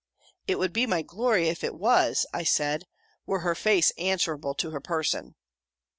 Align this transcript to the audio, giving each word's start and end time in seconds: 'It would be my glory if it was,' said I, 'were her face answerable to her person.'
'It 0.47 0.57
would 0.57 0.73
be 0.73 0.87
my 0.87 1.03
glory 1.03 1.47
if 1.47 1.63
it 1.63 1.75
was,' 1.75 2.25
said 2.45 2.83
I, 2.83 2.85
'were 3.27 3.39
her 3.41 3.53
face 3.53 3.91
answerable 3.99 4.55
to 4.55 4.71
her 4.71 4.81
person.' 4.81 5.35